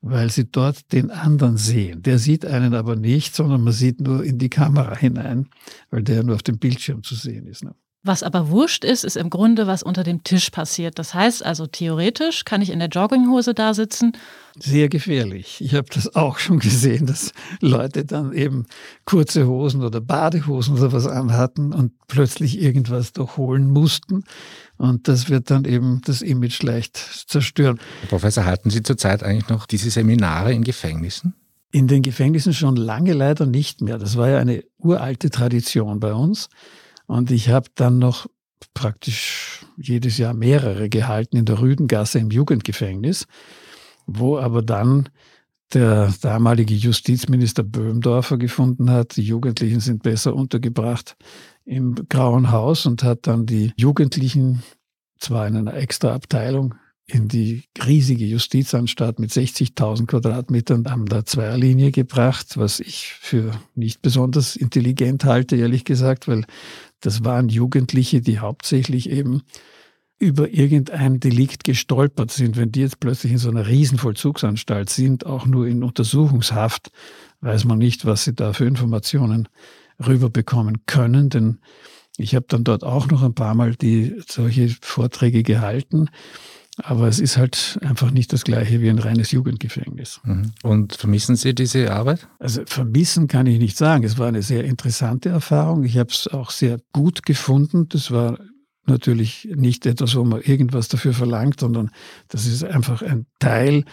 [0.00, 2.02] weil sie dort den anderen sehen.
[2.02, 5.48] Der sieht einen aber nicht, sondern man sieht nur in die Kamera hinein,
[5.90, 7.64] weil der nur auf dem Bildschirm zu sehen ist.
[7.64, 7.74] Ne?
[8.04, 10.98] Was aber wurscht ist, ist im Grunde, was unter dem Tisch passiert.
[10.98, 14.12] Das heißt also, theoretisch kann ich in der Jogginghose da sitzen.
[14.58, 15.60] Sehr gefährlich.
[15.60, 18.66] Ich habe das auch schon gesehen, dass Leute dann eben
[19.04, 24.24] kurze Hosen oder Badehosen oder was anhatten und plötzlich irgendwas durchholen mussten.
[24.78, 26.96] Und das wird dann eben das Image leicht
[27.28, 27.78] zerstören.
[28.00, 31.34] Herr Professor, halten Sie zurzeit eigentlich noch diese Seminare in Gefängnissen?
[31.70, 33.96] In den Gefängnissen schon lange leider nicht mehr.
[33.96, 36.48] Das war ja eine uralte Tradition bei uns.
[37.06, 38.26] Und ich habe dann noch
[38.74, 43.26] praktisch jedes Jahr mehrere gehalten in der Rüdengasse im Jugendgefängnis,
[44.06, 45.08] wo aber dann
[45.74, 51.16] der damalige Justizminister Böhmdorfer gefunden hat, die Jugendlichen sind besser untergebracht
[51.64, 54.62] im Grauen Haus und hat dann die Jugendlichen
[55.18, 56.74] zwar in einer extra Abteilung
[57.06, 64.02] in die riesige Justizanstalt mit 60.000 Quadratmetern an der Zweierlinie gebracht, was ich für nicht
[64.02, 66.44] besonders intelligent halte, ehrlich gesagt, weil
[67.00, 69.42] das waren Jugendliche, die hauptsächlich eben
[70.18, 72.56] über irgendein Delikt gestolpert sind.
[72.56, 76.92] Wenn die jetzt plötzlich in so einer Riesenvollzugsanstalt sind, auch nur in Untersuchungshaft,
[77.40, 79.48] weiß man nicht, was sie da für Informationen
[80.06, 81.58] rüberbekommen können, denn
[82.18, 86.08] ich habe dann dort auch noch ein paar Mal die solche Vorträge gehalten.
[86.78, 90.20] Aber es ist halt einfach nicht das gleiche wie ein reines Jugendgefängnis.
[90.24, 90.52] Mhm.
[90.62, 92.28] Und vermissen Sie diese Arbeit?
[92.38, 94.04] Also vermissen kann ich nicht sagen.
[94.04, 95.84] Es war eine sehr interessante Erfahrung.
[95.84, 97.88] Ich habe es auch sehr gut gefunden.
[97.90, 98.38] Das war
[98.86, 101.90] natürlich nicht etwas, wo man irgendwas dafür verlangt, sondern
[102.28, 103.84] das ist einfach ein Teil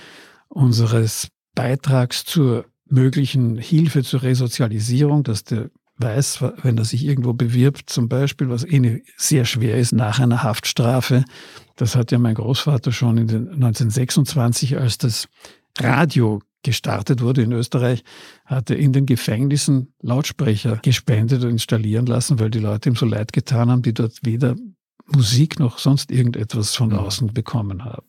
[0.47, 7.89] unseres Beitrags zur möglichen Hilfe zur Resozialisierung, dass der weiß, wenn er sich irgendwo bewirbt,
[7.89, 11.25] zum Beispiel, was eh sehr schwer ist nach einer Haftstrafe.
[11.75, 15.27] Das hat ja mein Großvater schon in den 1926, als das
[15.77, 18.03] Radio gestartet wurde in Österreich,
[18.45, 23.05] hat er in den Gefängnissen Lautsprecher gespendet und installieren lassen, weil die Leute ihm so
[23.05, 24.55] leid getan haben, die dort weder
[25.07, 28.05] Musik noch sonst irgendetwas von außen bekommen haben.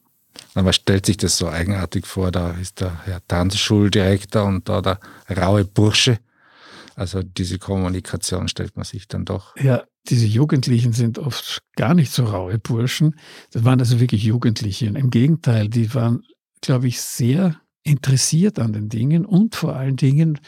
[0.55, 4.99] Aber stellt sich das so eigenartig vor, da ist der Herr Tanzschuldirektor und da der
[5.37, 6.19] raue Bursche
[7.01, 9.57] also diese Kommunikation stellt man sich dann doch.
[9.57, 13.19] Ja, diese Jugendlichen sind oft gar nicht so raue Burschen.
[13.53, 14.85] Das waren also wirklich Jugendliche.
[14.85, 16.25] Im Gegenteil, die waren,
[16.61, 20.41] glaube ich, sehr interessiert an den Dingen und vor allen Dingen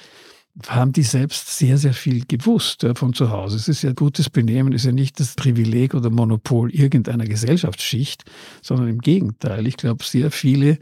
[0.66, 3.56] haben die selbst sehr, sehr viel gewusst ja, von zu Hause.
[3.56, 8.24] Es ist ja gutes Benehmen, ist ja nicht das Privileg oder Monopol irgendeiner Gesellschaftsschicht,
[8.60, 9.66] sondern im Gegenteil.
[9.66, 10.76] Ich glaube, sehr viele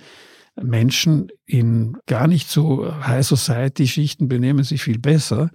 [0.63, 5.51] Menschen in gar nicht so High Society Schichten benehmen sich viel besser,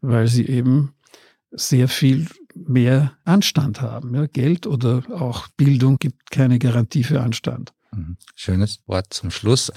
[0.00, 0.94] weil sie eben
[1.50, 4.14] sehr viel mehr Anstand haben.
[4.14, 7.72] Ja, Geld oder auch Bildung gibt keine Garantie für Anstand.
[7.92, 8.16] Mhm.
[8.34, 9.72] Schönes Wort zum Schluss.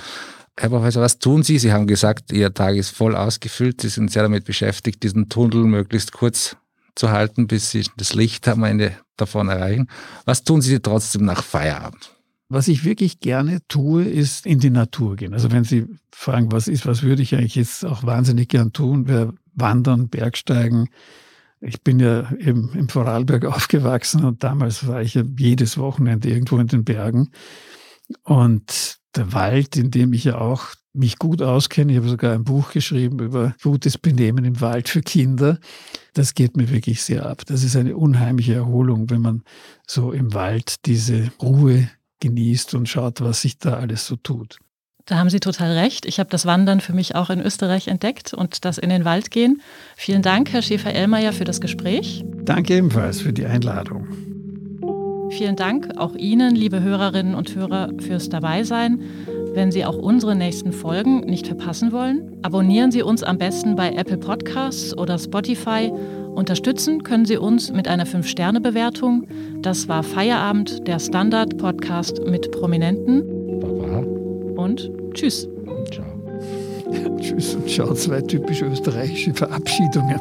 [0.58, 1.58] Herr Professor, was tun Sie?
[1.60, 3.82] Sie haben gesagt, Ihr Tag ist voll ausgefüllt.
[3.82, 6.58] Sie sind sehr damit beschäftigt, diesen Tunnel möglichst kurz
[6.96, 9.88] zu halten, bis Sie das Licht am Ende davon erreichen.
[10.26, 12.12] Was tun Sie trotzdem nach Feierabend?
[12.54, 15.34] Was ich wirklich gerne tue, ist in die Natur gehen.
[15.34, 19.08] Also wenn Sie fragen, was ist, was würde ich eigentlich jetzt auch wahnsinnig gern tun,
[19.08, 20.90] wäre Wandern, Bergsteigen.
[21.62, 26.58] Ich bin ja eben im Vorarlberg aufgewachsen und damals war ich ja jedes Wochenende irgendwo
[26.58, 27.30] in den Bergen.
[28.24, 32.44] Und der Wald, in dem ich ja auch mich gut auskenne, ich habe sogar ein
[32.44, 35.58] Buch geschrieben über gutes Benehmen im Wald für Kinder,
[36.16, 37.46] das geht mir wirklich sehr ab.
[37.46, 39.44] Das ist eine unheimliche Erholung, wenn man
[39.88, 41.90] so im Wald diese Ruhe
[42.22, 44.58] genießt und schaut, was sich da alles so tut.
[45.06, 46.06] Da haben Sie total recht.
[46.06, 49.32] Ich habe das Wandern für mich auch in Österreich entdeckt und das in den Wald
[49.32, 49.62] gehen.
[49.98, 52.24] Vielen Dank, Herr Schäfer-Ellmeier, für das Gespräch.
[52.44, 54.08] Danke ebenfalls für die Einladung.
[55.32, 59.02] Vielen Dank auch Ihnen, liebe Hörerinnen und Hörer, fürs Dabeisein.
[59.54, 63.94] Wenn Sie auch unsere nächsten Folgen nicht verpassen wollen, abonnieren Sie uns am besten bei
[63.94, 65.92] Apple Podcasts oder Spotify
[66.36, 69.28] Unterstützen können Sie uns mit einer 5-Sterne-Bewertung.
[69.62, 73.60] Das war Feierabend, der Standard-Podcast mit Prominenten.
[73.60, 74.00] Baba.
[74.62, 75.48] Und tschüss.
[75.92, 76.06] Ciao.
[77.20, 80.20] tschüss und ciao, zwei typisch österreichische Verabschiedungen.